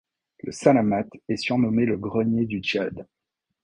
Le 0.41 0.51
Salamat 0.51 1.03
est 1.29 1.35
surnommé 1.37 1.85
le 1.85 1.95
grenier 1.95 2.47
du 2.47 2.57
Tchad. 2.57 3.05